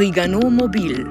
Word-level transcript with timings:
Trigano 0.00 0.40
mobil. 0.48 1.04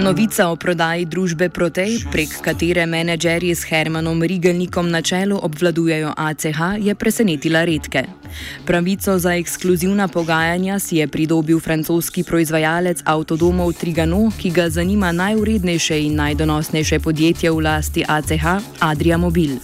Novica 0.00 0.48
o 0.48 0.56
prodaji 0.56 1.04
družbe 1.04 1.50
Protej, 1.52 1.98
prek 2.08 2.40
katere 2.40 2.86
menedžerji 2.88 3.52
s 3.52 3.68
Hermanom 3.68 4.24
Rigelnikom 4.24 4.88
na 4.88 5.04
čelu 5.04 5.36
obvladujejo 5.36 6.16
ACH, 6.16 6.80
je 6.80 6.94
presenetila 6.96 7.68
redke. 7.68 8.19
Pravico 8.66 9.18
za 9.18 9.34
ekskluzivna 9.34 10.08
pogajanja 10.08 10.78
si 10.78 10.96
je 10.96 11.08
pridobil 11.08 11.60
francoski 11.60 12.24
proizvajalec 12.24 13.02
avtodomov 13.04 13.72
Trigano, 13.72 14.30
ki 14.38 14.50
ga 14.50 14.68
zanima 14.70 15.12
najurednejše 15.12 16.00
in 16.06 16.14
najdonosnejše 16.14 16.98
podjetje 16.98 17.50
v 17.50 17.60
lasti 17.60 18.04
ACH, 18.08 18.62
Adria 18.80 19.16
Mobil. 19.16 19.58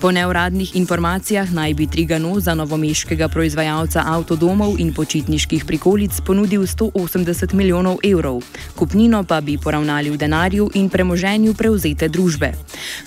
Po 0.00 0.10
neuradnih 0.10 0.76
informacijah 0.76 1.52
naj 1.52 1.74
bi 1.74 1.86
Trigano 1.86 2.40
za 2.40 2.54
novomeškega 2.54 3.28
proizvajalca 3.28 4.02
avtodomov 4.06 4.80
in 4.80 4.92
počitniških 4.94 5.64
prikolic 5.64 6.20
ponudil 6.26 6.62
180 6.62 7.54
milijonov 7.54 7.98
evrov, 8.04 8.42
kupnino 8.76 9.24
pa 9.24 9.40
bi 9.40 9.58
poravnali 9.58 10.10
v 10.10 10.16
denarju 10.16 10.70
in 10.74 10.88
premoženju 10.88 11.54
prevzete 11.54 12.08
družbe. 12.08 12.52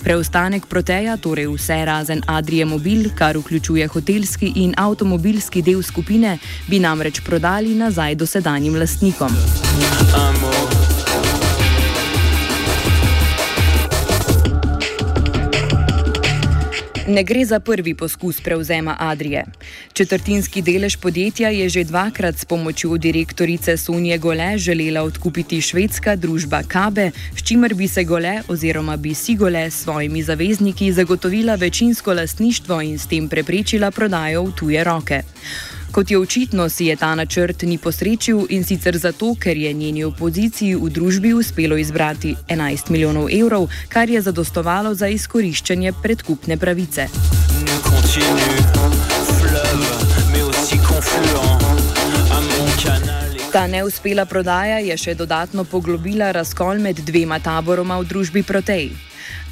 Preostanek 0.02 0.66
proteja, 0.66 1.16
torej 1.16 1.46
vse 1.54 1.84
razen 1.84 2.22
Adrije 2.26 2.64
Mobil, 2.64 3.10
kar 3.14 3.38
vključuje 3.38 3.86
hotelski 3.86 4.52
in 4.56 4.74
avtomobilski 4.96 5.62
del 5.62 5.82
skupine, 5.82 6.38
bi 6.68 6.80
namreč 6.80 7.20
prodali 7.20 7.74
nazaj 7.76 8.14
dosedanjim 8.14 8.80
lastnikom. 8.80 9.32
Amor. 10.16 10.85
Ne 17.08 17.22
gre 17.22 17.44
za 17.44 17.60
prvi 17.60 17.94
poskus 17.94 18.40
prevzema 18.40 18.96
Adrije. 18.98 19.44
Četrtinski 19.92 20.62
delež 20.62 20.96
podjetja 20.96 21.48
je 21.48 21.68
že 21.68 21.84
dvakrat 21.84 22.38
s 22.38 22.44
pomočjo 22.44 22.96
direktorice 22.96 23.76
Sonje 23.76 24.18
Gole 24.18 24.58
želela 24.58 25.02
odkupiti 25.02 25.60
švedska 25.60 26.16
družba 26.16 26.62
Kabe, 26.68 27.10
s 27.36 27.42
čimer 27.42 27.74
bi 27.74 27.88
se 27.88 28.04
Gole 28.04 28.42
oziroma 28.48 28.96
bi 28.96 29.14
si 29.14 29.34
Gole 29.34 29.70
s 29.70 29.82
svojimi 29.82 30.22
zavezniki 30.22 30.92
zagotovila 30.92 31.54
večinsko 31.54 32.12
lastništvo 32.12 32.80
in 32.80 32.98
s 32.98 33.06
tem 33.06 33.28
preprečila 33.28 33.90
prodajo 33.90 34.42
v 34.42 34.52
tuje 34.52 34.84
roke. 34.84 35.22
Kot 35.96 36.10
je 36.10 36.18
očitno, 36.18 36.68
si 36.68 36.86
je 36.86 36.96
ta 36.96 37.14
načrt 37.14 37.62
ni 37.62 37.78
posrečil 37.78 38.42
in 38.52 38.64
sicer 38.64 38.96
zato, 39.00 39.30
ker 39.40 39.56
je 39.56 39.72
njeni 39.72 40.04
opoziciji 40.04 40.74
v 40.74 40.90
družbi 40.92 41.32
uspelo 41.32 41.76
izbrati 41.76 42.34
11 42.48 42.90
milijonov 42.90 43.30
evrov, 43.32 43.68
kar 43.88 44.10
je 44.10 44.20
zadostovalo 44.20 44.92
za 44.94 45.08
izkoriščanje 45.08 45.92
predkupne 46.02 46.56
pravice. 46.56 47.08
Ta 53.52 53.66
neuspela 53.66 54.24
prodaja 54.24 54.78
je 54.78 54.96
še 54.96 55.14
dodatno 55.14 55.64
poglobila 55.64 56.30
razkol 56.30 56.76
med 56.76 57.00
dvema 57.08 57.40
taboroma 57.40 57.96
v 58.04 58.04
družbi 58.04 58.42
Protej. 58.42 58.90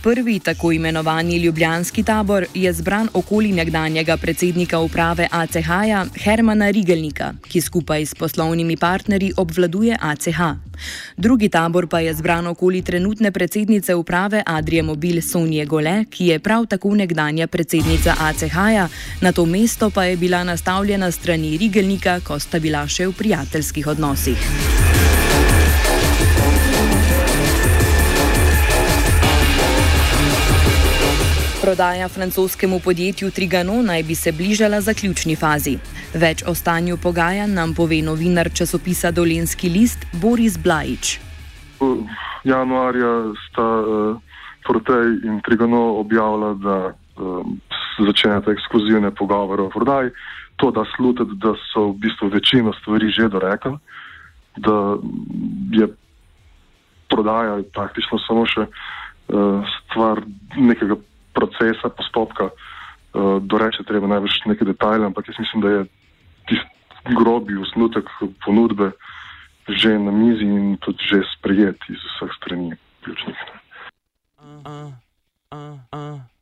Prvi 0.05 0.39
tako 0.39 0.73
imenovani 0.73 1.37
ljubljanski 1.37 2.03
tabor 2.03 2.47
je 2.55 2.73
zbran 2.73 3.09
okoli 3.15 3.53
nekdanjega 3.53 4.17
predsednika 4.17 4.79
uprave 4.79 5.29
ACH-ja 5.31 6.07
Hermana 6.15 6.71
Rigelnika, 6.71 7.33
ki 7.49 7.61
skupaj 7.61 8.07
s 8.07 8.15
poslovnimi 8.15 8.77
partnerji 8.77 9.33
obvladuje 9.37 9.97
ACH. 10.01 10.41
Drugi 11.17 11.49
tabor 11.49 11.87
pa 11.87 12.01
je 12.01 12.15
zbran 12.15 12.47
okoli 12.47 12.83
trenutne 12.83 13.33
predsednice 13.33 13.95
uprave 13.95 14.43
Adrije 14.47 14.83
Mobil 14.83 15.23
Sonje 15.23 15.65
Gole, 15.65 16.05
ki 16.11 16.27
je 16.27 16.39
prav 16.39 16.67
tako 16.67 16.95
nekdanja 16.95 17.47
predsednica 17.47 18.15
ACH-ja, 18.21 18.89
na 19.21 19.33
to 19.33 19.47
mesto 19.47 19.91
pa 19.91 20.05
je 20.05 20.17
bila 20.17 20.45
nastavljena 20.45 21.11
strani 21.11 21.57
Rigelnika, 21.57 22.21
ko 22.21 22.39
sta 22.39 22.61
bila 22.61 22.89
še 22.89 23.07
v 23.07 23.13
prijateljskih 23.13 23.87
odnosih. 23.87 24.94
Prodaja 31.65 32.09
francoskemu 32.09 32.81
podjetju 32.85 33.31
Trigano 33.31 33.83
naj 33.83 34.03
bi 34.03 34.15
se 34.15 34.33
bližala 34.33 34.81
zaključni 34.81 35.37
fazi. 35.37 35.79
Več 36.15 36.43
o 36.45 36.53
stanju 36.55 36.99
pogajanj 37.03 37.55
nam 37.57 37.73
pove 37.75 38.03
novinar 38.05 38.51
časopisa 38.53 39.11
Dolenski 39.11 39.71
list 39.73 40.05
Boris 40.13 40.59
Blajič. 40.65 41.21
Januarja 42.45 43.13
sta 43.47 43.65
uh, 43.81 44.19
Protej 44.67 45.09
in 45.25 45.41
Trigano 45.47 45.81
objavila, 46.03 46.51
da 46.67 46.77
um, 47.17 47.57
začenjata 47.97 48.53
ekskluzivne 48.53 49.15
pogovore 49.17 49.65
o 49.65 49.73
prodaji. 49.73 50.13
To, 50.61 50.71
da 50.71 50.85
slutite, 50.97 51.33
da 51.41 51.55
so 51.73 51.87
v 51.95 51.97
bistvu 52.05 52.29
večino 52.29 52.77
stvari 52.83 53.09
že 53.09 53.31
dorekli, 53.33 53.73
da 54.57 54.77
je 55.81 55.89
prodaja 57.09 57.57
praktično 57.73 58.21
samo 58.29 58.45
še 58.45 58.69
uh, 58.69 59.65
stvar 59.81 60.21
nekega 60.61 61.01
procesa, 61.35 61.91
postopka, 61.91 62.51
uh, 62.51 63.43
doreče 63.43 63.85
treba 63.89 64.11
največ 64.11 64.45
neke 64.47 64.65
detajle, 64.65 65.07
ampak 65.07 65.29
jaz 65.29 65.39
mislim, 65.39 65.63
da 65.63 65.69
je 65.69 65.85
tisti 66.49 67.17
grobi 67.19 67.59
osnutek 67.61 68.09
ponudbe 68.45 68.93
že 69.69 69.97
na 69.99 70.13
mizi 70.13 70.45
in 70.45 70.77
tudi 70.77 71.01
že 71.09 71.25
sprejet 71.39 71.81
iz 71.89 71.97
vseh 71.97 72.33
strani 72.37 72.77
ključnih. 73.01 73.39
Uh, 74.37 74.61
uh, 74.69 74.93
uh, 75.53 75.79
uh. 75.93 76.34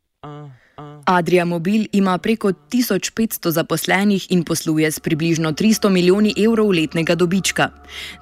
Adria 1.12 1.44
Mobil 1.44 1.86
ima 1.92 2.18
preko 2.18 2.48
1500 2.48 3.50
zaposlenih 3.50 4.26
in 4.30 4.44
posluje 4.44 4.90
s 4.90 5.00
približno 5.00 5.52
300 5.52 5.88
milijoni 5.88 6.34
evrov 6.44 6.70
letnega 6.70 7.14
dobička. 7.14 7.68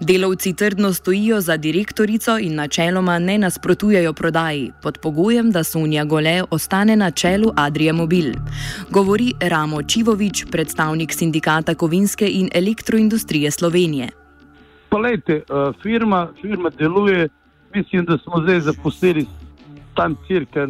Delavci 0.00 0.52
trdno 0.56 0.92
stojijo 0.92 1.40
za 1.40 1.56
direktorico 1.56 2.38
in 2.38 2.54
načeloma 2.54 3.18
ne 3.18 3.38
nasprotujejo 3.38 4.12
prodaji, 4.12 4.72
pod 4.82 4.98
pogojem, 4.98 5.50
da 5.50 5.64
Sonja 5.64 6.04
Gole 6.04 6.42
ostane 6.50 6.96
na 6.96 7.10
čelu 7.10 7.52
Adria 7.56 7.92
Mobil. 7.92 8.32
Govori 8.90 9.32
Ramo 9.40 9.82
Čivovič, 9.82 10.44
predstavnik 10.50 11.12
sindikata 11.12 11.74
kovinske 11.74 12.28
in 12.28 12.48
elektroindustrije 12.54 13.50
Slovenije. 13.50 14.08
Poglejte, 14.90 15.32
eh, 15.32 15.72
firma, 15.82 16.28
firma 16.40 16.70
deluje, 16.70 17.28
mislim, 17.74 18.04
da 18.04 18.18
smo 18.18 18.42
zdaj 18.42 18.60
zaposlili 18.60 19.26
tam 19.94 20.16
cirka 20.26 20.66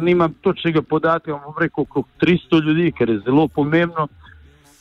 nimam 0.00 0.34
točnega 0.40 0.82
podatka, 0.82 1.36
bom 1.44 1.54
rekel 1.60 1.82
okrog 1.82 2.06
300 2.20 2.62
ljudi, 2.64 2.92
ker 2.92 3.10
je 3.10 3.18
zelo 3.26 3.48
pomembno. 3.48 4.08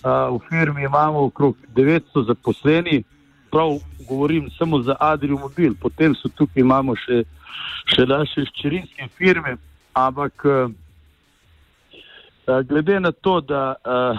Uh, 0.01 0.35
v 0.35 0.39
firmi 0.49 0.83
imamo 0.83 1.25
okrog 1.25 1.55
900 1.75 2.25
zaposlenih, 2.27 3.03
prav 3.51 3.77
govorim 4.09 4.49
samo 4.57 4.81
za 4.81 4.95
Adrijo 4.99 5.37
Mobil, 5.37 5.73
potem 5.81 6.15
so 6.15 6.29
tukaj 6.29 6.61
imamo 6.61 6.95
še, 6.95 7.23
še 7.85 8.05
naše 8.09 8.45
ščirinske 8.49 9.07
firme. 9.17 9.57
Ampak 9.93 10.45
uh, 10.45 10.71
glede 12.65 12.99
na 12.99 13.11
to, 13.11 13.41
da 13.41 13.75
uh, 13.85 14.17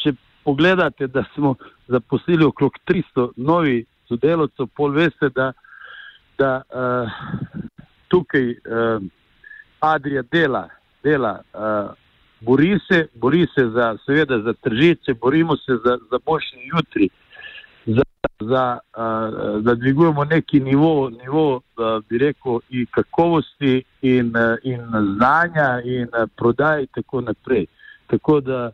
če 0.00 0.14
pogledate, 0.44 1.06
da 1.06 1.24
smo 1.34 1.54
zaposlili 1.88 2.44
okrog 2.44 2.78
300 2.88 3.28
novih 3.36 3.84
sodelavcev, 4.08 4.70
pol 4.72 4.94
veste, 4.96 5.28
da, 5.34 5.52
da 6.38 6.62
uh, 6.70 7.20
tukaj 8.08 8.50
uh, 8.54 9.04
Adrija 9.94 10.22
dela, 10.22 10.68
dela 11.02 11.40
uh, 11.54 11.90
bori 12.40 12.78
se, 12.88 13.06
bori 13.14 13.46
se 13.54 13.68
za, 13.68 13.96
seveda, 14.06 14.38
za 14.38 14.52
tržice, 14.52 15.14
borimo 15.14 15.56
se 15.56 15.72
za, 15.84 15.98
za 16.10 16.18
boljši 16.26 16.56
jutri, 16.74 17.08
za, 17.86 18.02
za, 18.40 18.78
uh, 18.96 19.62
da 19.62 19.74
dvigujemo 19.74 20.24
neki 20.24 20.60
nivo, 20.60 21.10
nivo 21.10 21.54
uh, 21.56 21.62
bi 22.08 22.18
rekel, 22.18 22.58
in 22.70 22.86
kakovosti 22.90 23.82
in, 24.02 24.26
uh, 24.36 24.56
in 24.62 24.80
znanja 25.16 25.80
in 25.84 26.08
uh, 26.08 26.28
prodaje 26.36 26.80
in 26.80 26.88
tako 26.94 27.20
naprej. 27.20 27.66
Tako 28.06 28.40
da 28.40 28.70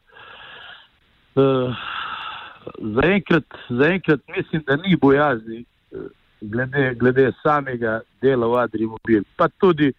uh, 1.34 1.74
zaenkrat, 2.78 3.44
zaenkrat 3.68 4.20
mislim, 4.36 4.62
da 4.66 4.76
ni 4.76 4.96
bojazni 4.96 5.64
glede, 6.42 6.94
glede 6.94 7.32
samega 7.42 8.00
dela 8.20 8.46
v 8.46 8.86
Mobil. 8.86 9.22
Pa 9.36 9.48
tudi 9.48 9.92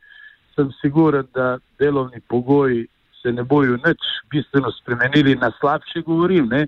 sem 0.56 0.72
siguren, 0.82 1.28
da 1.34 1.58
delovni 1.80 2.20
pogoji 2.28 2.88
se 3.22 3.32
ne 3.32 3.44
bojo 3.44 3.78
nič 3.86 4.00
bistveno 4.32 4.72
spremenili, 4.72 5.36
na 5.36 5.52
slabše 5.60 6.02
govorim, 6.02 6.48
ne, 6.52 6.68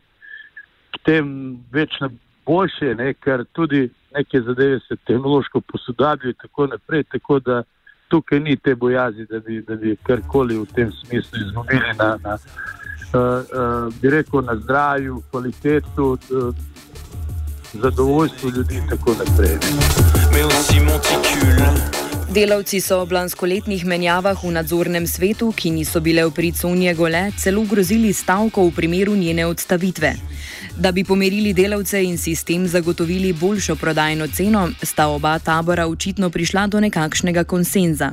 k 0.94 1.02
tem 1.04 1.58
več 1.72 2.00
na 2.02 2.10
boljše, 2.46 2.96
ne, 2.96 3.14
ker 3.14 3.46
tudi 3.54 3.90
neke 4.16 4.42
zadeve 4.42 4.80
se 4.88 4.96
tehnološko 5.08 5.62
posodabijo 5.62 6.30
in 6.30 6.38
tako 6.42 6.68
naprej, 6.68 7.04
tako 7.12 7.40
da 7.40 7.64
tukaj 8.08 8.40
ni 8.40 8.56
te 8.58 8.76
bojazi, 8.76 9.26
da 9.30 9.40
bi, 9.40 9.62
da 9.62 9.76
bi 9.76 9.98
karkoli 10.04 10.58
v 10.58 10.66
tem 10.76 10.92
smislu 10.92 11.40
izgubili 11.48 11.94
na, 12.00 12.18
na 12.24 12.34
uh, 12.34 12.40
uh, 13.20 13.94
bi 14.02 14.10
rekel, 14.10 14.42
na 14.42 14.56
zdravju, 14.56 15.22
kvalitetu, 15.32 16.18
uh, 16.32 16.56
zadovoljstvu 17.74 18.50
ljudi 18.56 18.76
in 18.76 18.90
tako 18.90 19.16
naprej. 19.20 19.56
Ne. 21.60 22.05
Delavci 22.26 22.82
so 22.82 23.04
ob 23.04 23.12
lanskoletnih 23.14 23.86
menjavah 23.86 24.40
v 24.44 24.50
nadzornem 24.58 25.06
svetu, 25.08 25.52
ki 25.54 25.70
niso 25.70 26.02
bile 26.02 26.26
v 26.26 26.34
prid 26.34 26.58
Sonje 26.58 26.94
Gole, 26.98 27.30
celo 27.38 27.62
grozili 27.70 28.10
stavko 28.14 28.66
v 28.66 28.74
primeru 28.74 29.14
njene 29.16 29.46
odstavitve. 29.46 30.16
Da 30.76 30.92
bi 30.92 31.04
pomirili 31.04 31.54
delavce 31.54 32.02
in 32.04 32.18
sistem 32.18 32.68
zagotovili 32.68 33.34
boljšo 33.34 33.76
prodajno 33.76 34.28
ceno, 34.28 34.70
sta 34.82 35.08
oba 35.08 35.40
tabora 35.40 35.88
očitno 35.88 36.30
prišla 36.30 36.68
do 36.68 36.80
nekakšnega 36.80 37.44
konsenza. 37.44 38.12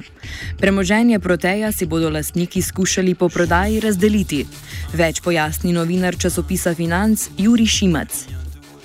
Premoženje 0.60 1.18
proteja 1.18 1.72
si 1.72 1.86
bodo 1.86 2.10
lastniki 2.10 2.62
skušali 2.62 3.14
po 3.14 3.28
prodaji 3.28 3.80
razdeliti. 3.80 4.46
Več 4.92 5.24
pojasni 5.24 5.72
novinar 5.72 6.14
časopisa 6.20 6.74
Financ 6.74 7.30
Juri 7.38 7.66
Šimac. 7.66 8.26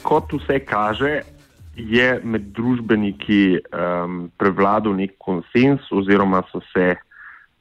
Kot 0.02 0.32
vse 0.34 0.64
kaže, 0.66 1.37
je 1.78 2.08
med 2.24 2.50
družbeniki 2.58 3.60
um, 3.60 4.28
prevladal 4.38 4.96
nek 4.98 5.16
konsens, 5.22 5.86
oziroma 5.92 6.42
so 6.52 6.62
se 6.74 6.96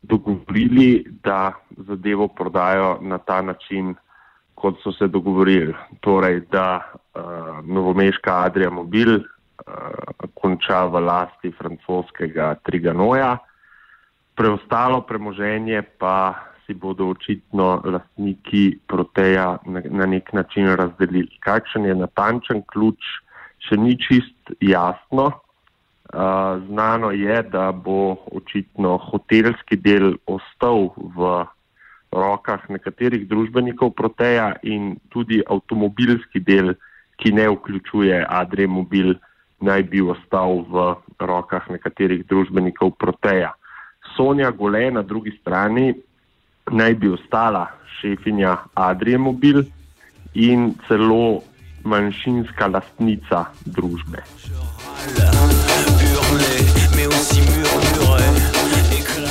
dogovorili, 0.02 1.04
da 1.22 1.52
zadevo 1.76 2.28
prodajo 2.28 2.98
na 3.00 3.18
ta 3.18 3.42
način, 3.42 3.94
kot 4.54 4.80
so 4.82 4.92
se 4.92 5.08
dogovorili. 5.08 5.74
Torej, 6.00 6.40
da 6.50 6.80
uh, 6.80 7.22
novomeška 7.64 8.40
Adrija 8.46 8.70
Mobil 8.70 9.16
uh, 9.16 9.24
konča 10.34 10.84
v 10.86 11.04
lasti 11.04 11.52
francoskega 11.52 12.54
Triganoja, 12.64 13.36
preostalo 14.36 15.00
premoženje 15.00 15.82
pa 15.98 16.34
si 16.66 16.74
bodo 16.74 17.06
očitno 17.08 17.82
lastniki 17.84 18.78
proteja 18.88 19.58
na, 19.66 19.82
na 19.84 20.06
nek 20.06 20.32
način 20.32 20.66
razdelili. 20.76 21.38
Kakšen 21.40 21.84
je 21.84 21.94
natančen 21.94 22.62
ključ? 22.72 22.98
Še 23.66 23.76
ni 23.76 23.96
čist 23.98 24.54
jasno. 24.60 25.32
Uh, 26.06 26.62
znano 26.68 27.10
je, 27.10 27.42
da 27.50 27.72
bo 27.72 28.14
očitno 28.30 28.94
hotelski 29.10 29.76
del 29.76 30.14
ostal 30.30 30.92
v 30.96 31.42
rokah 32.14 32.62
nekaterih 32.70 33.26
družbenikov 33.28 33.90
proteja 33.98 34.54
in 34.62 34.94
tudi 35.10 35.42
avtomobilski 35.42 36.40
del, 36.40 36.76
ki 37.16 37.32
ne 37.32 37.48
vključuje 37.50 38.22
Adrije 38.28 38.68
Mobil, 38.68 39.14
naj 39.60 39.82
bi 39.90 40.02
ostal 40.04 40.62
v 40.68 40.94
rokah 41.18 41.66
nekaterih 41.72 42.22
družbenikov 42.28 42.94
proteja. 43.00 43.54
Sonja 44.14 44.50
Gole 44.54 44.90
na 44.92 45.02
drugi 45.02 45.32
strani 45.40 45.94
naj 46.70 46.94
bi 46.94 47.08
ostala 47.08 47.66
šefinja 47.98 48.56
Adrije 48.74 49.18
Mobil 49.18 49.64
in 50.34 50.74
celo 50.86 51.42
manjšinska 51.86 52.66
lastnica 52.66 53.44
družbe. 53.64 54.22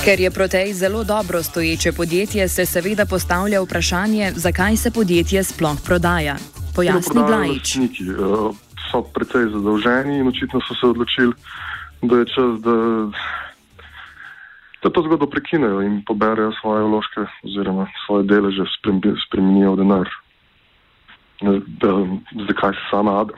Ker 0.06 0.20
je 0.20 0.32
Protej 0.32 0.74
zelo 0.74 1.04
dobro 1.04 1.44
stoječe 1.44 1.92
podjetje, 1.92 2.48
se 2.48 2.66
seveda 2.66 3.06
postavlja 3.06 3.62
vprašanje, 3.62 4.32
zakaj 4.36 4.78
se 4.78 4.92
podjetje 4.92 5.44
sploh 5.44 5.82
prodaja. 5.86 6.36
Pojasni 6.76 7.22
Blajič. 7.28 7.76
Eh, 7.76 7.82
so 8.92 9.02
precej 9.02 9.50
zadolženi 9.52 10.20
in 10.20 10.28
očitno 10.28 10.62
so 10.68 10.76
se 10.76 10.88
odločili, 10.88 11.34
da 12.02 12.18
je 12.18 12.26
čas, 12.26 12.62
da, 12.62 12.76
da 14.84 14.90
to 14.90 15.02
zgodbo 15.02 15.26
prekinejo 15.26 15.82
in 15.82 16.04
poberejo 16.06 16.52
svoje 16.62 16.84
vložke 16.84 17.26
oziroma 17.44 17.88
svoje 18.06 18.24
deleže, 18.30 18.64
spremenijo 19.28 19.74
v 19.74 19.78
denar 19.82 20.10
zakaj 22.48 22.74
se 22.74 22.84
sama 22.92 23.22
Ad 23.22 23.30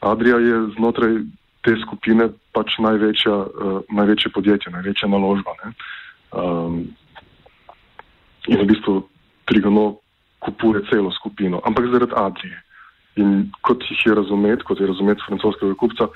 Adrija 0.00 0.36
je 0.38 0.56
znotraj 0.78 1.14
te 1.62 1.74
skupine 1.82 2.28
pač 2.54 2.78
največja, 2.78 3.34
uh, 3.34 3.80
največje 3.90 4.30
podjetje, 4.34 4.72
največja 4.72 5.08
naložba. 5.10 5.54
Um, 6.30 6.94
in 8.46 8.62
v 8.62 8.68
bistvu 8.70 9.02
Trigano 9.48 9.98
kupuje 10.38 10.84
celo 10.90 11.10
skupino, 11.18 11.60
ampak 11.64 11.90
zaradi 11.90 12.14
Adrije. 12.14 12.62
In 13.18 13.50
kot 13.66 13.82
jih 13.90 14.06
je 14.06 14.14
razumeti, 14.14 14.62
kot 14.62 14.80
je 14.80 14.86
razumeti 14.86 15.24
francoskega 15.26 15.74
kupca, 15.74 16.06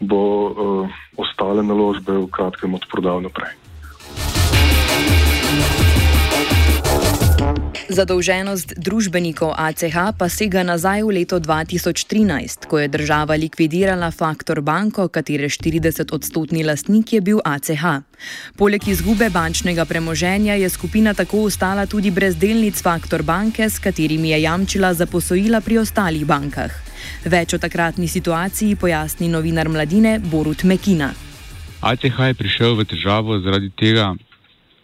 bo 0.00 0.22
uh, 0.50 0.98
ostale 1.16 1.62
naložbe 1.62 2.18
v 2.18 2.26
kratkem 2.34 2.74
odprodal 2.74 3.22
naprej. 3.22 3.54
Zadolženost 7.88 8.76
družbenikov 8.76 9.56
ACH 9.56 10.12
pa 10.12 10.28
sega 10.28 10.60
nazaj 10.60 11.08
v 11.08 11.24
leto 11.24 11.40
2013, 11.40 12.68
ko 12.68 12.84
je 12.84 12.88
država 12.92 13.32
likvidirala 13.40 14.12
Faktor 14.12 14.60
banko, 14.60 15.08
katere 15.08 15.48
40-odstotni 15.48 16.68
lastnik 16.68 17.16
je 17.16 17.20
bil 17.24 17.40
ACH. 17.40 18.04
Poleg 18.60 18.84
izgube 18.92 19.30
bančnega 19.32 19.88
premoženja 19.88 20.60
je 20.60 20.68
skupina 20.68 21.16
tako 21.16 21.48
ostala 21.48 21.88
tudi 21.88 22.12
brez 22.12 22.36
delnic 22.36 22.76
Faktor 22.76 23.24
banke, 23.24 23.72
s 23.72 23.80
katerimi 23.80 24.36
je 24.36 24.42
jamčila 24.44 24.92
za 24.92 25.08
posojila 25.08 25.64
pri 25.64 25.80
ostalih 25.80 26.28
bankah. 26.28 26.68
Več 27.24 27.56
o 27.56 27.58
takratni 27.58 28.04
situaciji 28.04 28.76
pojasni 28.76 29.32
novinar 29.32 29.72
mladine 29.72 30.18
Borut 30.20 30.68
Mekina. 30.68 31.14
ACH 31.80 32.04
je 32.04 32.36
prišel 32.36 32.76
v 32.76 32.84
težavo 32.84 33.40
zaradi 33.40 33.72
tega, 33.72 34.12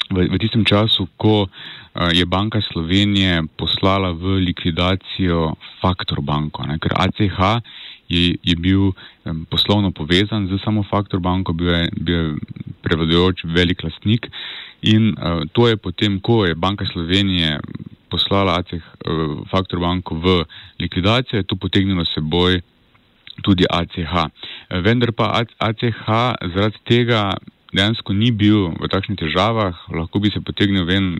v, 0.08 0.24
v 0.24 0.40
tistem 0.40 0.64
času, 0.64 1.04
ko 1.20 1.52
je 1.94 2.26
Banka 2.26 2.60
Slovenije 2.72 3.42
poslala 3.56 4.10
v 4.10 4.42
likvidacijo 4.50 5.54
Faktor 5.80 6.20
banko, 6.20 6.66
ne, 6.66 6.78
ker 6.82 6.90
ACH 6.90 7.62
je, 8.08 8.34
je 8.42 8.56
bil 8.56 8.90
um, 8.90 9.46
poslovno 9.50 9.90
povezan 9.90 10.48
z 10.50 10.58
samo 10.64 10.82
Faktor 10.82 11.20
banko, 11.20 11.52
bil 11.52 11.68
je, 11.68 11.88
bil 11.96 12.16
je 12.16 12.36
prevladujoč 12.82 13.44
velik 13.44 13.82
lastnik 13.82 14.26
in 14.82 15.14
uh, 15.14 15.46
to 15.52 15.68
je 15.68 15.76
potem, 15.76 16.20
ko 16.20 16.44
je 16.44 16.54
Banka 16.54 16.84
Slovenije 16.86 17.60
poslala 18.10 18.58
ACH, 18.58 18.74
uh, 18.74 19.46
Faktor 19.50 19.80
banko 19.80 20.18
v 20.18 20.44
likvidacijo, 20.80 21.40
je 21.40 21.46
to 21.46 21.56
potegnilo 21.56 22.04
seboj 22.04 22.60
tudi 23.42 23.66
ACH. 23.70 24.30
Vendar 24.70 25.10
pa 25.12 25.42
ACH 25.58 26.06
zaradi 26.54 26.78
tega 26.86 27.34
dejansko 27.74 28.14
ni 28.14 28.30
bil 28.30 28.70
v 28.78 28.88
takšnih 28.90 29.18
težavah, 29.18 29.74
lahko 29.90 30.22
bi 30.22 30.30
se 30.30 30.40
potegnil 30.40 30.86
ven, 30.86 31.14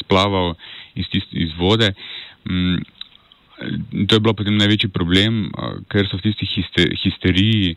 splaval 0.00 0.56
iz, 0.96 1.06
tist, 1.12 1.28
iz 1.36 1.52
vode. 1.58 1.92
Mm, 2.48 2.80
to 4.08 4.16
je 4.16 4.22
bilo 4.24 4.32
potem 4.32 4.56
največji 4.56 4.88
problem, 4.88 5.50
ker 5.92 6.08
so 6.08 6.16
v 6.16 6.32
tisti 6.32 6.48
histeriji 6.96 7.74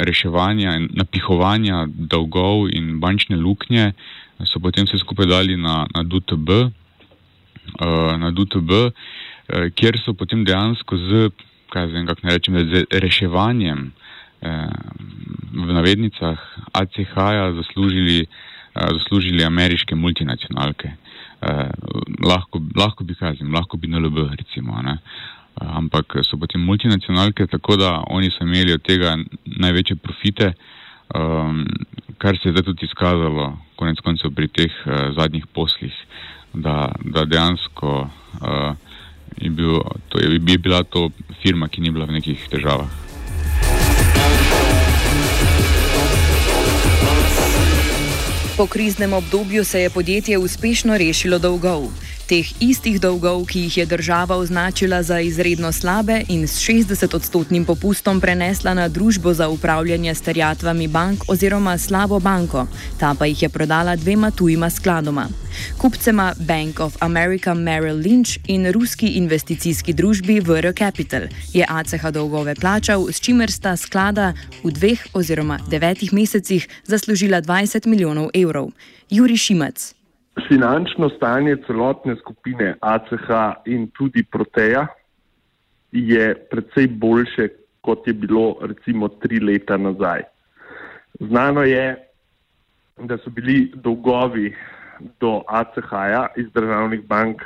reševanja 0.00 0.78
in 0.80 0.88
napihovanja 0.96 1.84
dolgov 1.92 2.70
in 2.72 2.96
bančne 3.02 3.36
luknje, 3.36 3.92
so 4.48 4.60
potem 4.64 4.88
vse 4.88 5.02
skupaj 5.02 5.28
dali 5.28 5.58
na, 5.60 5.84
na 5.92 6.02
DTB, 6.08 6.48
na 8.16 8.32
DTB, 8.32 8.72
kjer 9.76 10.00
so 10.00 10.16
potem 10.16 10.46
dejansko 10.48 10.96
z, 10.96 11.28
kaj 11.68 11.92
vem, 11.92 12.08
kako 12.08 12.24
ne 12.24 12.38
rečem, 12.38 12.56
z 12.72 12.86
reševanjem 12.88 13.92
v 15.54 15.70
navednicah 15.72 16.38
ACH-ja 16.72 17.52
zaslužili 17.56 18.26
zaslužili 18.74 19.44
ameriške 19.44 19.94
multinacionalke. 19.94 20.90
Lahko, 22.24 22.60
lahko 22.76 23.04
bi 23.04 23.14
kazim, 23.14 23.54
lahko 23.54 23.76
bi 23.76 23.88
NLB 23.88 24.16
recimo, 24.38 24.82
ne? 24.82 24.98
Ampak 25.54 26.16
so 26.26 26.36
potem 26.36 26.60
multinacionalke, 26.60 27.46
tako 27.46 27.76
da 27.76 28.02
oni 28.10 28.30
so 28.30 28.44
imeli 28.44 28.72
od 28.72 28.82
tega 28.82 29.14
največje 29.46 29.96
profite, 29.96 30.52
um, 31.14 31.62
kar 32.18 32.38
se 32.42 32.48
je 32.48 32.52
zdaj 32.52 32.64
tudi 32.64 32.88
izkazalo 32.88 33.52
konec 33.76 34.00
koncev 34.02 34.34
pri 34.34 34.48
teh 34.48 34.72
uh, 34.86 35.14
zadnjih 35.14 35.46
poslih, 35.46 35.94
da, 36.54 36.90
da 37.04 37.24
dejansko 37.24 37.94
uh, 38.02 38.74
je, 39.36 39.50
bil, 39.50 39.78
to, 40.08 40.18
je, 40.18 40.40
je 40.42 40.58
bila 40.58 40.82
to 40.82 41.10
firma, 41.42 41.68
ki 41.68 41.80
ni 41.80 41.94
bila 41.94 42.10
v 42.10 42.18
nekih 42.18 42.48
težavah. 42.50 43.03
Po 48.56 48.66
kriznem 48.66 49.12
obdobju 49.12 49.64
se 49.64 49.80
je 49.80 49.90
podjetje 49.90 50.38
uspešno 50.38 50.98
rešilo 50.98 51.38
dolgov. 51.38 51.82
Teh 52.24 52.46
istih 52.56 52.96
dolgov, 52.96 53.42
ki 53.44 53.66
jih 53.66 53.76
je 53.76 53.86
država 53.86 54.36
označila 54.40 55.02
za 55.02 55.20
izredno 55.20 55.72
slabe 55.72 56.22
in 56.28 56.48
s 56.48 56.56
60-odstotnim 56.56 57.66
popustom 57.68 58.20
prenesla 58.20 58.74
na 58.74 58.88
družbo 58.88 59.34
za 59.34 59.48
upravljanje 59.48 60.14
s 60.14 60.20
terjatvami 60.20 60.88
bank 60.88 61.28
oziroma 61.28 61.78
slabo 61.78 62.20
banko, 62.20 62.66
ta 63.00 63.14
pa 63.18 63.26
jih 63.26 63.42
je 63.42 63.48
prodala 63.48 63.96
dvema 63.96 64.30
tujima 64.30 64.70
skladoma. 64.70 65.28
Kupcema 65.78 66.34
Bank 66.38 66.80
of 66.80 66.96
America 67.00 67.54
Merrill 67.54 68.00
Lynch 68.00 68.38
in 68.46 68.72
ruski 68.72 69.06
investicijski 69.06 69.92
družbi 69.92 70.40
VR 70.40 70.72
Capital 70.78 71.22
je 71.52 71.66
ACH 71.68 72.10
dolgove 72.10 72.54
plačal, 72.54 73.04
s 73.12 73.20
čimer 73.20 73.52
sta 73.52 73.76
sklada 73.76 74.32
v 74.62 74.70
dveh 74.70 75.06
oziroma 75.12 75.58
devetih 75.68 76.12
mesecih 76.12 76.68
zaslužila 76.84 77.42
20 77.42 77.86
milijonov 77.86 78.30
evrov. 78.34 78.70
Juri 79.10 79.36
Šimac. 79.36 80.03
Finančno 80.34 81.08
stanje 81.08 81.56
celotne 81.66 82.16
skupine 82.16 82.74
ACH 82.80 83.30
in 83.70 83.86
tudi 83.94 84.24
Proteja 84.24 84.86
je 85.92 86.34
precej 86.50 86.88
boljše, 86.88 87.48
kot 87.80 88.06
je 88.06 88.12
bilo 88.12 88.56
recimo 88.60 89.08
tri 89.08 89.38
leta 89.40 89.76
nazaj. 89.76 90.22
Znano 91.20 91.62
je, 91.62 91.94
da 92.98 93.18
so 93.18 93.30
bili 93.30 93.72
dolgovi 93.74 94.54
do 95.20 95.42
ACH-ja 95.46 96.26
iz 96.36 96.50
državnih 96.54 97.06
bank 97.06 97.42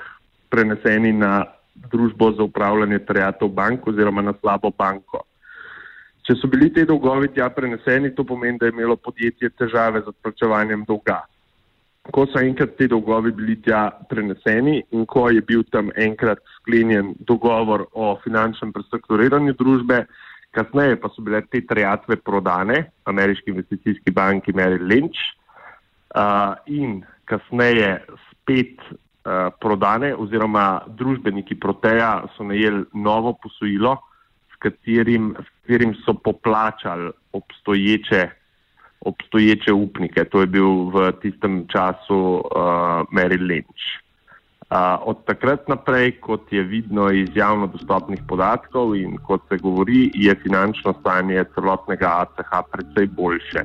preneseni 0.48 1.12
na 1.12 1.44
družbo 1.74 2.32
za 2.32 2.42
upravljanje 2.42 2.98
terjatov 2.98 3.48
bank 3.48 3.86
oziroma 3.86 4.22
na 4.22 4.32
slabo 4.40 4.70
banko. 4.70 5.22
Če 6.24 6.34
so 6.40 6.48
bili 6.48 6.72
te 6.72 6.84
dolgovi 6.84 7.28
tja 7.34 7.50
preneseni, 7.50 8.14
to 8.14 8.24
pomeni, 8.24 8.58
da 8.58 8.66
je 8.66 8.72
imelo 8.72 8.96
podjetje 8.96 9.50
težave 9.50 10.00
z 10.00 10.08
odplačevanjem 10.08 10.84
dolga 10.88 11.22
ko 12.12 12.24
so 12.32 12.40
enkrat 12.40 12.76
te 12.78 12.88
dolgovi 12.88 13.32
bili 13.36 13.58
tja 13.62 13.88
preneseni 14.08 14.78
in 14.96 15.04
ko 15.06 15.28
je 15.30 15.42
bil 15.44 15.64
tam 15.72 15.90
enkrat 15.96 16.40
sklenjen 16.56 17.12
dogovor 17.28 17.86
o 17.92 18.14
finančnem 18.24 18.72
prestrukturiranju 18.72 19.54
družbe, 19.58 20.04
kasneje 20.56 20.96
pa 21.00 21.10
so 21.12 21.24
bile 21.24 21.42
te 21.52 21.60
trajatve 21.68 22.16
prodane 22.24 22.86
ameriški 23.08 23.52
investicijski 23.52 24.14
banki 24.14 24.54
Merrill 24.56 24.88
Lynch 24.88 25.20
uh, 26.16 26.56
in 26.66 27.02
kasneje 27.28 27.98
spet 28.30 28.80
uh, 28.88 29.52
prodane 29.60 30.14
oziroma 30.16 30.80
družbeniki 30.88 31.58
Proteja 31.60 32.22
so 32.36 32.48
najeli 32.48 32.86
novo 32.94 33.34
posojilo, 33.42 33.98
s 34.48 34.60
katerim, 34.64 35.34
s 35.36 35.48
katerim 35.60 35.92
so 36.06 36.16
poplačali 36.24 37.12
obstoječe 37.36 38.37
obstoječe 39.00 39.72
upnike. 39.72 40.24
To 40.24 40.40
je 40.40 40.46
bil 40.46 40.90
v 40.90 41.12
tistem 41.22 41.66
času 41.68 42.42
uh, 42.42 42.42
Mary 43.12 43.38
Lynch. 43.38 43.86
Uh, 44.68 45.00
od 45.08 45.24
takrat 45.24 45.68
naprej, 45.68 46.20
kot 46.20 46.52
je 46.52 46.62
vidno 46.62 47.10
iz 47.10 47.28
javno 47.34 47.66
dostopnih 47.66 48.20
podatkov 48.28 48.96
in 48.96 49.16
kot 49.24 49.40
se 49.48 49.56
govori, 49.56 50.10
je 50.14 50.34
finančno 50.42 50.92
stanje 51.00 51.44
celotnega 51.54 52.10
ACH 52.20 52.52
precej 52.72 53.06
boljše. 53.06 53.64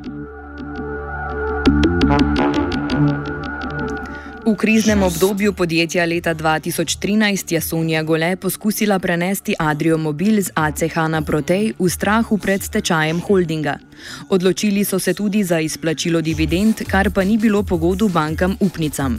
V 4.43 4.55
kriznem 4.59 5.03
obdobju 5.03 5.53
podjetja 5.53 6.05
leta 6.05 6.35
2013 6.35 7.53
je 7.53 7.61
Sonja 7.61 8.03
Gole 8.03 8.35
poskusila 8.35 8.99
prenesti 8.99 9.55
Adrio 9.59 9.97
Mobil 9.97 10.41
z 10.41 10.51
ACH 10.55 11.07
na 11.07 11.21
Protej 11.23 11.71
v 11.79 11.87
strahu 11.87 12.35
pred 12.35 12.59
stečajem 12.59 13.23
holdinga. 13.23 13.79
Odločili 14.27 14.83
so 14.83 14.99
se 14.99 15.13
tudi 15.13 15.43
za 15.43 15.63
izplačilo 15.63 16.19
dividend, 16.21 16.83
kar 16.83 17.07
pa 17.15 17.23
ni 17.23 17.37
bilo 17.37 17.63
pogodu 17.63 18.09
bankam 18.11 18.57
upnicam. 18.59 19.15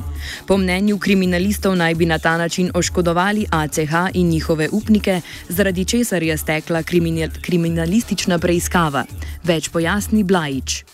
Po 0.47 0.61
mnenju 0.61 0.99
kriminalistov 0.99 1.73
naj 1.73 1.95
bi 1.95 2.05
na 2.05 2.19
ta 2.19 2.37
način 2.37 2.69
oškodovali 2.75 3.47
ACH 3.51 4.13
in 4.15 4.29
njihove 4.29 4.69
upnike, 4.73 5.21
zaradi 5.49 5.85
česar 5.85 6.23
je 6.23 6.37
stekla 6.37 6.83
kriminal 6.83 7.33
kriminalistična 7.41 8.39
preiskava. 8.39 9.05
Več 9.45 9.73
pojasni 9.73 10.21
Blajič. 10.25 10.85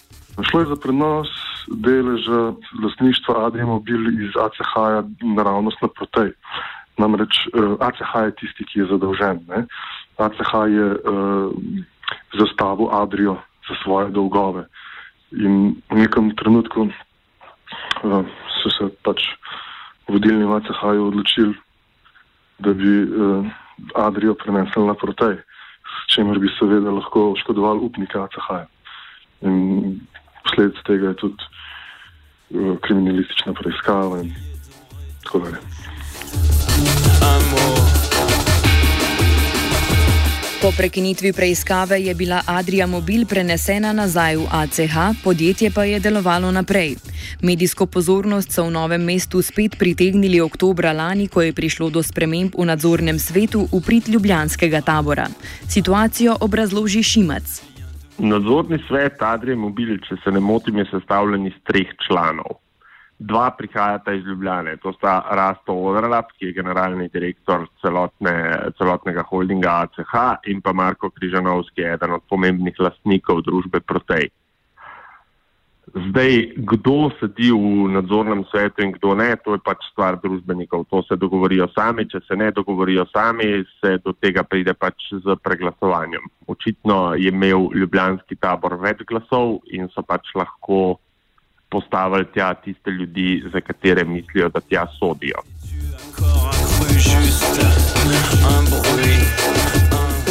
Šlo 0.50 0.60
je 0.60 0.66
za 0.66 0.76
prenos 0.76 1.28
deleža 1.70 2.52
lastništva 2.82 3.46
Adrimobil 3.46 4.22
iz 4.24 4.34
ACH-ja 4.36 5.04
naravnost 5.22 5.82
na 5.82 5.88
protej. 5.88 6.32
Namreč 6.98 7.46
uh, 7.54 7.78
eh, 7.80 7.86
ACH 7.86 8.14
je 8.24 8.34
tisti, 8.36 8.64
ki 8.64 8.80
je 8.80 8.86
zadolžen. 8.86 9.40
Ne? 9.48 9.64
ACH 10.18 10.52
je 10.68 10.86
uh, 10.94 11.52
zastavil 12.38 12.90
Adrijo 12.92 13.38
za 13.68 13.74
svoje 13.82 14.10
dolgove. 14.10 14.66
In 15.32 15.78
v 15.90 15.94
nekem 15.94 16.34
trenutku 16.36 16.90
uh, 16.90 18.26
so 18.62 18.68
se 18.74 18.90
pač 19.06 19.22
vodilni 20.10 20.44
v 20.44 20.58
ACH-ju 20.58 21.06
odločili, 21.06 21.54
da 22.58 22.74
bi 22.74 23.06
uh, 23.06 23.46
Adrijo 23.94 24.34
prenesli 24.34 24.84
na 24.84 24.94
protej, 24.94 25.38
s 25.86 26.12
čimer 26.12 26.38
bi 26.38 26.50
seveda 26.58 26.90
lahko 26.90 27.32
oškodovali 27.32 27.80
upnike 27.80 28.18
ACH-ja. 28.18 28.66
In 29.40 30.02
posledica 30.50 30.82
tega 30.86 31.08
je 31.08 31.16
tudi 31.16 31.42
uh, 32.50 32.78
kriminalistična 32.80 33.54
preiskava 33.54 34.22
in 34.22 34.34
tako 35.22 35.38
dalje. 35.38 35.56
Po 40.60 40.72
prekinitvi 40.76 41.32
preiskave 41.32 42.02
je 42.02 42.14
bila 42.14 42.42
Adria 42.46 42.86
Mobil 42.86 43.26
prenesena 43.26 43.92
nazaj 43.92 44.36
v 44.36 44.44
ACH, 44.50 45.24
podjetje 45.24 45.70
pa 45.70 45.84
je 45.84 46.00
delovalo 46.00 46.50
naprej. 46.52 46.96
Medijsko 47.42 47.86
pozornost 47.86 48.52
so 48.52 48.66
v 48.68 48.70
novem 48.70 49.00
mestu 49.00 49.42
spet 49.42 49.78
pritegnili 49.78 50.40
oktobra 50.40 50.92
lani, 50.92 51.28
ko 51.28 51.42
je 51.42 51.52
prišlo 51.52 51.90
do 51.90 52.02
sprememb 52.02 52.52
v 52.58 52.64
nadzornem 52.64 53.18
svetu 53.18 53.68
v 53.72 53.80
prid 53.80 54.08
ljubljanskega 54.08 54.80
tabora. 54.80 55.28
Situacijo 55.68 56.36
obrazloži 56.40 57.02
Šimac. 57.02 57.69
Nadzorni 58.20 58.78
svet 58.88 59.22
Adrije 59.24 59.56
Mobili, 59.56 59.96
če 60.04 60.18
se 60.20 60.30
ne 60.30 60.40
motim, 60.44 60.76
je 60.78 60.90
sestavljen 60.90 61.46
iz 61.48 61.54
treh 61.64 61.88
članov. 62.04 62.58
Dva 63.18 63.46
prihajata 63.56 64.12
iz 64.12 64.24
Ljubljane, 64.24 64.76
to 64.82 64.92
sta 64.92 65.14
Rasto 65.36 65.72
Odralap, 65.72 66.32
ki 66.36 66.50
je 66.50 66.56
generalni 66.56 67.08
direktor 67.12 67.66
celotne, 67.80 68.34
celotnega 68.78 69.24
holdinga 69.28 69.72
ACH 69.84 70.14
in 70.52 70.60
pa 70.60 70.72
Marko 70.72 71.10
Križanovski, 71.16 71.84
eden 71.94 72.16
od 72.16 72.24
pomembnih 72.28 72.76
lastnikov 72.80 73.40
družbe 73.48 73.80
Protej. 73.80 74.28
Zdaj, 75.90 76.54
kdo 76.56 77.10
sedi 77.18 77.50
v 77.50 77.90
nadzornem 77.90 78.44
svetu 78.46 78.86
in 78.86 78.94
kdo 78.94 79.18
ne, 79.18 79.34
to 79.42 79.58
je 79.58 79.60
pač 79.64 79.82
stvar 79.90 80.22
družbenikov. 80.22 80.86
To 80.86 81.02
se 81.02 81.18
dogovorijo 81.18 81.66
sami, 81.74 82.06
če 82.06 82.22
se 82.28 82.38
ne 82.38 82.52
dogovorijo 82.54 83.06
sami, 83.10 83.66
se 83.82 83.98
do 83.98 84.14
tega 84.14 84.46
pride 84.46 84.74
pač 84.78 85.10
z 85.10 85.34
preglasovanjem. 85.42 86.22
Očitno 86.46 87.18
je 87.18 87.34
imel 87.34 87.74
ljubljanski 87.74 88.38
tabor 88.38 88.78
več 88.78 89.02
glasov 89.02 89.58
in 89.74 89.90
so 89.90 90.06
pač 90.06 90.30
lahko 90.38 91.00
postavili 91.70 92.26
tja 92.34 92.54
tiste 92.54 92.90
ljudi, 92.90 93.42
za 93.50 93.60
katere 93.60 94.04
mislijo, 94.04 94.48
da 94.48 94.60
tja 94.60 94.86
sodijo. 94.98 95.42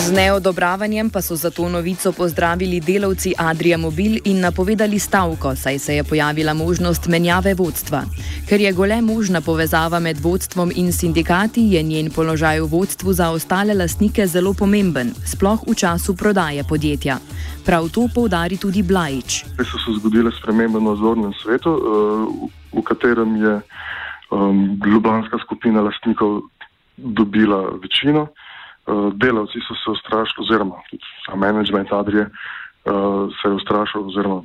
Z 0.10 0.18
neodobravanjem 0.18 1.14
pa 1.14 1.22
so 1.22 1.36
zato 1.38 1.70
novico 1.70 2.10
pozdravili 2.10 2.82
delavci 2.82 3.34
Adria 3.38 3.78
Mobil 3.78 4.18
in 4.26 4.40
napovedali 4.42 5.00
stavko, 5.00 5.54
saj 5.56 5.78
se 5.80 5.96
je 5.96 6.04
pojavila 6.04 6.54
možnost 6.54 7.06
menjave 7.08 7.54
vodstva. 7.54 8.02
Ker 8.50 8.62
je 8.62 8.72
gole 8.74 8.98
možna 9.02 9.42
povezava 9.42 10.00
med 10.00 10.18
vodstvom 10.18 10.72
in 10.76 10.90
sindikati, 10.92 11.62
je 11.62 11.84
njen 11.84 12.10
položaj 12.10 12.58
v 12.62 12.66
vodstvu 12.66 13.14
za 13.14 13.30
ostale 13.30 13.78
lastnike 13.78 14.26
zelo 14.28 14.54
pomemben, 14.54 15.14
sploh 15.14 15.62
v 15.68 15.78
času 15.78 16.18
prodaje 16.18 16.66
podjetja. 16.66 17.20
Prav 17.66 17.94
to 17.94 18.10
poudari 18.10 18.58
tudi 18.58 18.82
Blajič. 18.82 19.46
So 19.62 19.78
se 19.78 19.94
zgodile 20.02 20.34
spremembe 20.42 20.82
na 20.82 20.90
nadzornem 20.90 21.38
svetu, 21.38 21.70
eh, 21.70 21.82
v 22.74 22.82
katerem 22.82 23.36
je 23.36 23.62
um, 24.32 24.82
ljubljanska 24.86 25.38
skupina 25.46 25.82
lastnikov 25.86 26.50
dobila 26.98 27.78
večino. 27.78 28.34
Eh, 28.90 29.12
delavci 29.14 29.60
so 29.62 29.76
se 29.76 29.92
ustrašili, 29.92 30.44
oziroma 30.44 30.76
management 31.36 31.92
Adrije 31.92 32.26
uh, 32.26 33.30
se 33.42 33.48
je 33.50 33.54
ustrašil, 33.54 34.08
oziroma 34.08 34.42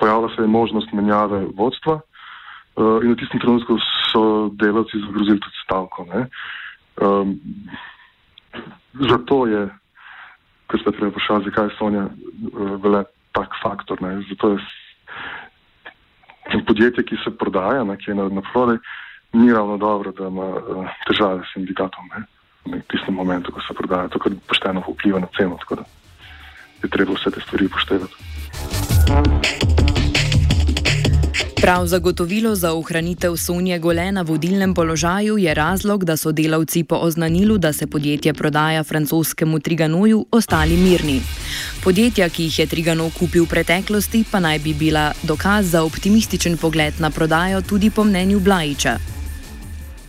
pojavila 0.00 0.28
se 0.36 0.42
je 0.42 0.46
možnost 0.46 0.92
menjave 0.92 1.46
vodstva 1.54 1.94
uh, 1.94 3.04
in 3.04 3.12
v 3.12 3.16
tistem 3.16 3.40
trenutku 3.40 3.78
so 4.12 4.50
delavci 4.52 5.02
zagrozili 5.06 5.40
tudi 5.40 5.58
stavko. 5.64 6.06
Um, 7.00 7.40
zato 9.10 9.46
je, 9.46 9.66
ker 10.70 10.80
ste 10.80 10.92
prej 10.92 11.10
vprašali, 11.10 11.44
zakaj 11.44 11.64
je 11.66 11.76
Sonja 11.78 12.06
uh, 12.06 12.12
vele 12.82 13.04
tak 13.32 13.50
faktor. 13.62 14.02
Ne? 14.02 14.22
Zato 14.30 14.54
je 14.54 14.58
podjetje, 16.66 17.04
ki 17.04 17.16
se 17.24 17.34
prodaja, 17.34 17.82
ne, 17.84 17.98
ki 17.98 18.10
je 18.10 18.14
na, 18.14 18.28
na 18.28 18.42
prodaj, 18.52 18.78
ni 19.32 19.52
ravno 19.52 19.76
dobro, 19.76 20.12
da 20.12 20.28
ima 20.28 20.54
uh, 20.54 20.86
težave 21.08 21.42
s 21.42 21.56
sindikatom. 21.58 22.06
Ne? 22.14 22.39
V 22.64 22.82
tistem 22.92 23.14
momentu, 23.14 23.52
ko 23.52 23.60
se 23.60 23.74
prodaja, 23.74 24.08
to 24.08 24.18
kar 24.18 24.32
pošteno 24.48 24.84
vpliva 24.84 25.20
na 25.20 25.28
ceno, 25.36 25.56
tako 25.56 25.74
da 25.80 25.84
je 26.82 26.88
treba 26.88 27.12
vse 27.12 27.30
te 27.30 27.40
stvari 27.40 27.66
upoštevati. 27.66 28.14
Prav 31.60 31.86
zagotovilo 31.86 32.54
za 32.54 32.72
ohranitev 32.72 33.36
Sonje 33.36 33.78
Gole 33.78 34.12
na 34.12 34.22
vodilnem 34.22 34.74
položaju 34.74 35.38
je 35.38 35.54
razlog, 35.54 36.04
da 36.04 36.16
so 36.16 36.32
delavci 36.32 36.84
po 36.84 36.96
oznanilu, 36.96 37.58
da 37.58 37.72
se 37.72 37.86
podjetje 37.86 38.34
prodaja 38.34 38.84
francoskemu 38.84 39.58
Triganoju, 39.58 40.26
ostali 40.30 40.76
mirni. 40.76 41.20
Podjetja, 41.84 42.28
ki 42.28 42.42
jih 42.42 42.58
je 42.58 42.66
Trigano 42.66 43.10
kupil 43.18 43.44
v 43.44 43.48
preteklosti, 43.48 44.24
pa 44.32 44.40
naj 44.40 44.58
bi 44.58 44.74
bila 44.74 45.12
dokaz 45.22 45.70
za 45.70 45.82
optimističen 45.82 46.56
pogled 46.56 46.94
na 46.98 47.10
prodajo 47.10 47.62
tudi 47.62 47.90
po 47.90 48.04
mnenju 48.04 48.40
Blajiča. 48.40 49.19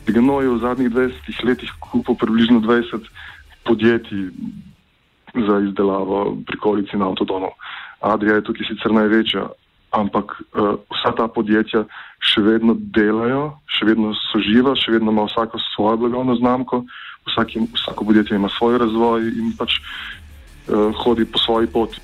Trigano 0.06 0.42
je 0.42 0.50
v 0.50 0.62
zadnjih 0.62 0.90
20 0.90 1.46
letih 1.46 1.72
kupil 1.80 2.16
približno 2.16 2.60
20 2.60 3.06
podjetij 3.66 4.34
za 5.34 5.60
izdelavo 5.60 6.38
prikolic 6.48 6.90
in 6.94 7.02
avtodonov. 7.02 7.54
Adria 8.02 8.36
je 8.36 8.44
tukaj 8.44 8.66
sicer 8.66 8.92
največja, 8.92 9.46
ampak 9.94 10.34
uh, 10.34 10.76
vsa 10.90 11.14
ta 11.16 11.28
podjetja 11.28 11.86
še 12.20 12.42
vedno 12.42 12.76
delajo, 12.76 13.62
še 13.70 13.86
vedno 13.94 14.14
so 14.18 14.42
živa, 14.42 14.76
še 14.76 14.98
vedno 14.98 15.14
ima 15.14 15.28
vsako 15.30 15.62
svojo 15.76 16.02
blagovno 16.04 16.36
znamko, 16.36 16.84
vsaki, 17.30 17.68
vsako 17.78 18.10
podjetje 18.10 18.36
ima 18.36 18.50
svoj 18.50 18.82
razvoj 18.82 19.30
in 19.30 19.54
pač 19.58 19.78
uh, 19.78 20.92
hodi 21.04 21.26
po 21.26 21.40
svoji 21.40 21.70
poti. 21.70 22.02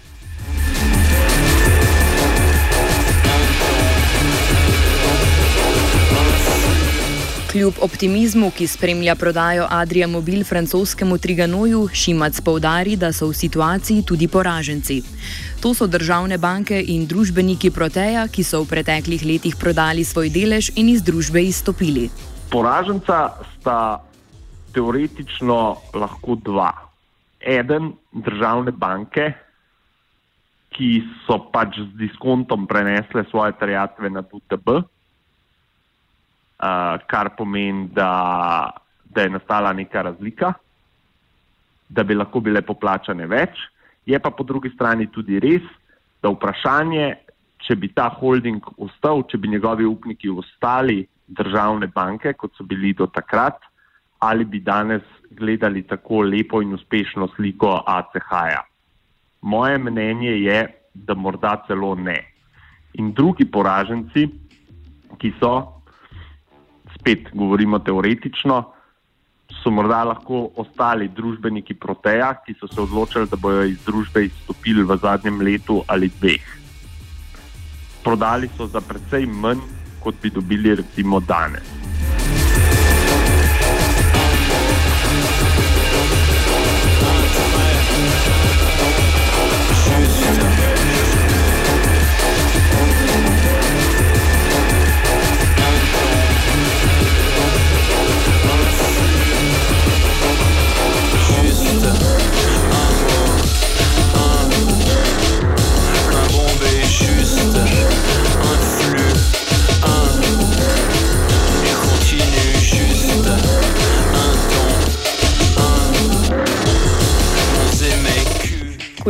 Kljub 7.57 7.79
optimizmu, 7.81 8.51
ki 8.53 8.67
spremlja 8.69 9.15
prodajo 9.17 9.63
Adria 9.69 10.07
Mobil 10.07 10.43
francoskemu 10.45 11.17
Triganoju, 11.17 11.87
Šimac 11.89 12.37
poudari, 12.45 12.93
da 12.95 13.09
so 13.09 13.31
v 13.31 13.33
situaciji 13.33 14.03
tudi 14.05 14.27
poraženci. 14.29 14.97
To 15.63 15.71
so 15.73 15.87
državne 15.89 16.37
banke 16.37 16.77
in 16.77 17.07
družbeniki 17.09 17.71
Proteja, 17.73 18.27
ki 18.29 18.45
so 18.45 18.61
v 18.61 18.69
preteklih 18.69 19.25
letih 19.25 19.57
prodali 19.57 20.05
svoj 20.05 20.29
delež 20.29 20.69
in 20.77 20.91
iz 20.93 21.01
družbe 21.01 21.41
izstopili. 21.41 22.11
Poraženca 22.53 23.41
sta 23.55 24.05
teoretično 24.77 25.57
lahko 25.97 26.37
dva. 26.37 26.69
Eden 27.41 27.95
državne 28.13 28.69
banke, 28.69 29.31
ki 30.77 31.01
so 31.25 31.39
pač 31.49 31.81
z 31.81 31.89
diskontom 32.05 32.69
prenesle 32.69 33.25
svoje 33.33 33.57
terjatve 33.57 34.13
na 34.13 34.21
DTB. 34.21 34.85
Uh, 36.57 36.97
kar 37.05 37.35
pomeni, 37.37 37.89
da, 37.93 38.71
da 39.13 39.21
je 39.21 39.29
nastala 39.29 39.73
neka 39.77 40.01
razlika, 40.01 40.53
da 41.89 42.03
bi 42.03 42.15
lahko 42.17 42.41
bile 42.41 42.63
poplačane 42.65 43.27
več. 43.29 43.59
Je 44.09 44.17
pa 44.19 44.31
po 44.33 44.43
drugi 44.43 44.71
strani 44.73 45.05
tudi 45.13 45.37
res, 45.43 45.61
da 46.23 46.31
vprašanje, 46.33 47.11
če 47.61 47.75
bi 47.77 47.91
ta 47.93 48.07
holding 48.09 48.63
ostal, 48.81 49.21
če 49.29 49.37
bi 49.37 49.51
njegovi 49.53 49.85
upniki 49.85 50.31
ostali 50.33 51.03
državne 51.27 51.91
banke, 51.93 52.33
kot 52.33 52.55
so 52.57 52.65
bili 52.65 52.95
do 52.97 53.05
takrat, 53.11 53.61
ali 54.25 54.45
bi 54.45 54.63
danes 54.65 55.05
gledali 55.37 55.83
tako 55.85 56.23
lepo 56.25 56.63
in 56.65 56.73
uspešno 56.73 57.27
sliko 57.35 57.83
ACH-ja. 57.85 58.63
Moje 59.41 59.77
mnenje 59.77 60.33
je, 60.41 60.59
da 60.93 61.13
morda 61.13 61.59
celo 61.67 61.93
ne. 61.95 62.17
In 62.97 63.11
drugi 63.13 63.45
poraženci, 63.45 64.25
ki 65.21 65.33
so 65.37 65.76
spet 66.97 67.29
govorimo 67.33 67.79
teoretično, 67.79 68.63
so 69.63 69.71
morda 69.71 70.03
lahko 70.03 70.49
ostali 70.59 71.07
družbeniki 71.07 71.73
Proteja, 71.73 72.33
ki 72.45 72.57
so 72.59 72.67
se 72.67 72.81
odločili, 72.81 73.29
da 73.31 73.39
bodo 73.39 73.63
iz 73.63 73.79
družbe 73.85 74.25
izstopili 74.27 74.83
v 74.83 74.97
zadnjem 75.01 75.41
letu 75.41 75.81
ali 75.87 76.11
dveh. 76.19 76.47
Prodali 78.03 78.49
so 78.57 78.67
za 78.67 78.81
precej 78.81 79.25
manj, 79.25 79.63
kot 80.03 80.15
bi 80.21 80.29
dobili 80.29 80.75
recimo 80.75 81.19
danes. 81.19 81.86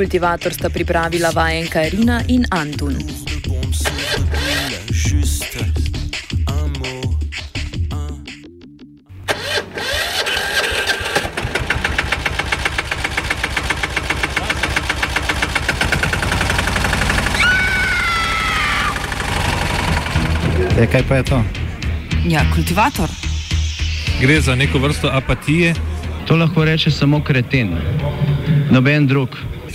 Kultivator 0.08 0.54
sta 0.54 0.70
pripravila 0.70 1.30
vajenka 1.36 1.82
Rina 1.82 2.22
in 2.28 2.46
Antun. 2.50 2.96
E, 20.80 20.88
kaj 20.88 21.04
pa 21.04 21.16
je 21.16 21.24
to? 21.24 21.44
Ja, 22.28 22.46
kultivator. 22.56 23.10
Gre 24.22 24.42
za 24.42 24.56
neko 24.56 24.80
vrsto 24.80 25.12
apatije. 25.12 25.76
To 26.28 26.36
lahko 26.36 26.66
reče 26.66 26.92
samo 26.92 27.24
kreten, 27.24 27.76
noben 28.72 29.08
drug. 29.08 29.36